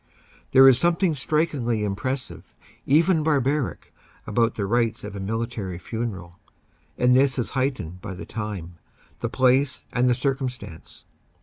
There 0.51 0.67
is 0.67 0.79
something 0.79 1.13
strikingly 1.13 1.83
impressive, 1.83 2.55
even 2.87 3.21
bar 3.21 3.39
baric, 3.39 3.91
about 4.25 4.55
the 4.55 4.65
rites 4.65 5.03
of 5.03 5.15
a 5.15 5.19
military 5.19 5.77
funeral, 5.77 6.39
and 6.97 7.15
this 7.15 7.37
is 7.37 7.51
height 7.51 7.75
ened 7.75 8.01
by 8.01 8.15
the 8.15 8.25
time, 8.25 8.79
the 9.19 9.29
place 9.29 9.85
and 9.93 10.09
the 10.09 10.15
circumstance. 10.15 11.05